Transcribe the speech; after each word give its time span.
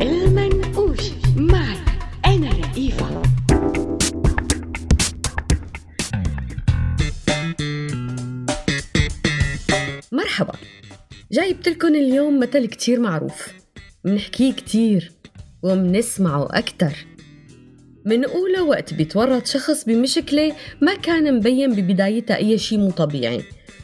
المنقوش 0.00 1.00
معي 1.36 1.78
أنا 2.26 2.50
رئيفة 2.50 3.22
مرحبا. 10.12 10.52
جايبت 11.32 11.68
لكم 11.68 11.88
اليوم 11.88 12.40
مثل 12.40 12.66
كتير 12.66 13.00
معروف. 13.00 13.48
منحكيه 14.04 14.52
كتير 14.52 15.12
ومنسمعه 15.62 16.48
أكتر. 16.50 16.92
من 18.04 18.24
أولى 18.24 18.60
وقت 18.60 18.94
بيتورط 18.94 19.46
شخص 19.46 19.84
بمشكلة 19.84 20.52
ما 20.80 20.94
كان 20.94 21.34
مبين 21.36 21.74
ببدايتها 21.74 22.36
أي 22.36 22.58
شيء 22.58 22.78
مو 22.78 22.90
طبيعي 22.90 23.42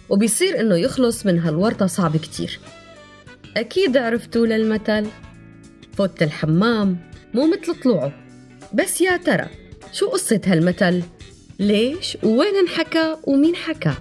وبيصير 0.09 0.61
إنه 0.61 0.77
يخلص 0.77 1.27
من 1.27 1.39
هالورطة 1.39 1.87
صعب 1.87 2.17
كتير. 2.17 2.59
أكيد 3.57 3.97
عرفتوا 3.97 4.47
للمثل. 4.47 5.07
فوت 5.99 6.23
الحمام 6.23 6.97
مو 7.35 7.47
مثل 7.47 7.81
طلوعه 7.83 8.13
بس 8.75 9.01
يا 9.01 9.17
ترى 9.17 9.47
شو 9.93 10.09
قصة 10.09 10.41
هالمثل؟ 10.47 11.03
ليش؟ 11.59 12.19
وين 12.23 12.55
انحكى؟ 12.57 13.17
ومين 13.25 13.57
حكى؟ 13.57 13.93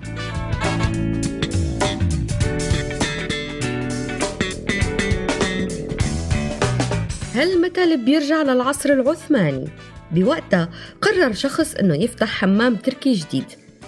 هالمثل 7.36 8.05
بيرجع 8.05 8.41
للعصر 8.41 8.90
العثماني 8.94 9.68
بوقتها 10.12 10.70
قرر 11.02 11.34
شخص 11.34 11.76
إنه 11.76 11.96
يفتح 11.96 12.28
حمام 12.28 12.76
تركي 12.76 13.14
جديد 13.14 13.46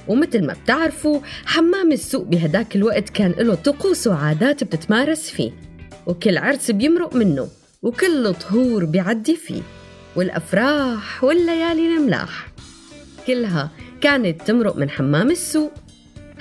ومثل 0.08 0.46
ما 0.46 0.54
بتعرفوا 0.64 1.20
حمام 1.46 1.92
السوق 1.92 2.24
بهداك 2.24 2.76
الوقت 2.76 3.10
كان 3.10 3.32
له 3.32 3.56
طقوس 3.56 4.08
وعادات 4.08 4.64
بتتمارس 4.64 5.30
فيه 5.30 5.52
وكل 6.08 6.38
عرس 6.38 6.72
بيمرق 6.72 7.16
منه 7.16 7.48
وكل 7.86 8.34
طهور 8.34 8.86
بيعدي 8.86 9.36
فيه 9.36 9.62
والأفراح 10.16 11.24
والليالي 11.24 11.88
الملاح. 11.88 12.48
كلها 13.28 13.72
كانت 14.02 14.42
تمرق 14.42 14.76
من 14.76 14.90
حمام 14.90 15.32
السوق. 15.32 15.72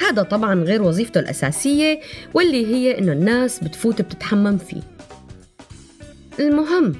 هذا 0.00 0.22
طبعا 0.22 0.54
غير 0.54 0.82
وظيفته 0.82 1.18
الأساسية 1.18 2.00
واللي 2.34 2.66
هي 2.66 2.98
إنه 2.98 3.12
الناس 3.12 3.64
بتفوت 3.64 4.02
بتتحمم 4.02 4.58
فيه. 4.58 4.82
المهم 6.40 6.92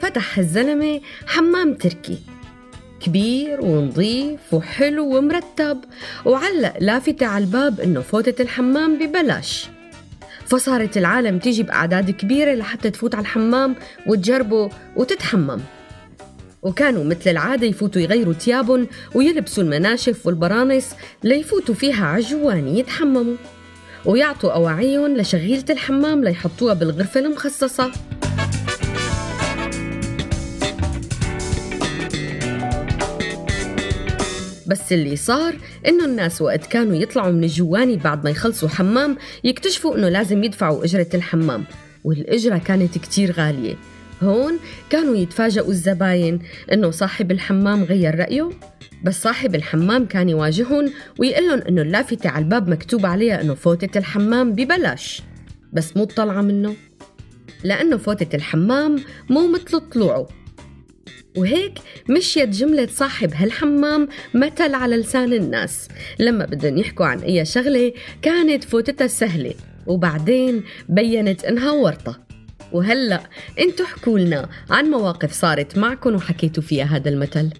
فتح 0.00 0.38
الزلمة 0.38 1.00
حمام 1.26 1.74
تركي. 1.74 2.18
كبير 3.00 3.60
ونظيف 3.60 4.54
وحلو 4.54 5.16
ومرتب 5.16 5.78
وعلق 6.24 6.74
لافتة 6.80 7.26
على 7.26 7.44
الباب 7.44 7.80
إنه 7.80 8.00
فوتة 8.00 8.42
الحمام 8.42 8.98
ببلاش. 8.98 9.68
فصارت 10.50 10.96
العالم 10.96 11.38
تيجي 11.38 11.62
بأعداد 11.62 12.10
كبيرة 12.10 12.54
لحتى 12.54 12.90
تفوت 12.90 13.14
على 13.14 13.22
الحمام 13.22 13.76
وتجربه 14.06 14.70
وتتحمم. 14.96 15.60
وكانوا 16.62 17.04
مثل 17.04 17.30
العادة 17.30 17.66
يفوتوا 17.66 18.02
يغيروا 18.02 18.34
تيابهم 18.34 18.86
ويلبسوا 19.14 19.62
المناشف 19.62 20.26
والبرانس 20.26 20.94
ليفوتوا 21.24 21.74
فيها 21.74 22.06
عجوان 22.06 22.68
يتحمموا. 22.68 23.36
ويعطوا 24.04 24.52
أواعيهم 24.52 25.16
لشغيلة 25.16 25.64
الحمام 25.70 26.24
ليحطوها 26.24 26.74
بالغرفة 26.74 27.20
المخصصة. 27.20 27.92
بس 34.70 34.92
اللي 34.92 35.16
صار 35.16 35.54
إنه 35.86 36.04
الناس 36.04 36.42
وقت 36.42 36.66
كانوا 36.66 36.96
يطلعوا 36.96 37.32
من 37.32 37.44
الجواني 37.44 37.96
بعد 37.96 38.24
ما 38.24 38.30
يخلصوا 38.30 38.68
حمام 38.68 39.16
يكتشفوا 39.44 39.96
إنه 39.96 40.08
لازم 40.08 40.44
يدفعوا 40.44 40.84
أجرة 40.84 41.06
الحمام 41.14 41.64
والأجرة 42.04 42.58
كانت 42.58 42.98
كتير 42.98 43.32
غالية. 43.32 43.76
هون 44.22 44.58
كانوا 44.90 45.16
يتفاجئوا 45.16 45.70
الزباين 45.70 46.38
إنه 46.72 46.90
صاحب 46.90 47.30
الحمام 47.30 47.84
غير 47.84 48.18
رأيه 48.18 48.50
بس 49.04 49.22
صاحب 49.22 49.54
الحمام 49.54 50.06
كان 50.06 50.28
يواجههم 50.28 50.92
ويقول 51.18 51.48
لهم 51.48 51.60
إنه 51.68 51.82
اللافتة 51.82 52.30
على 52.30 52.44
الباب 52.44 52.68
مكتوب 52.68 53.06
عليها 53.06 53.40
إنه 53.40 53.54
فوتة 53.54 53.98
الحمام 53.98 54.52
ببلاش. 54.52 55.22
بس 55.72 55.96
مو 55.96 56.04
طالعة 56.04 56.40
منه 56.40 56.74
لأنه 57.64 57.96
فوتة 57.96 58.36
الحمام 58.36 58.96
مو 59.30 59.48
مثل 59.48 59.80
طلوعه. 59.80 60.28
وهيك 61.36 61.78
مشيت 62.08 62.48
جملة 62.48 62.86
صاحب 62.86 63.34
هالحمام 63.34 64.08
مثل 64.34 64.74
على 64.74 64.96
لسان 64.96 65.32
الناس. 65.32 65.88
لما 66.18 66.44
بدهم 66.44 66.78
يحكوا 66.78 67.06
عن 67.06 67.18
أي 67.18 67.44
شغلة 67.44 67.92
كانت 68.22 68.64
فوتتها 68.64 69.06
سهلة 69.06 69.54
وبعدين 69.86 70.64
بينت 70.88 71.44
إنها 71.44 71.70
ورطة. 71.70 72.20
وهلأ 72.72 73.20
انتو 73.60 73.84
حكوا 73.84 74.18
لنا 74.18 74.48
عن 74.70 74.84
مواقف 74.84 75.32
صارت 75.32 75.78
معكم 75.78 76.14
وحكيتوا 76.14 76.62
فيها 76.62 76.84
هذا 76.84 77.08
المثل. 77.08 77.50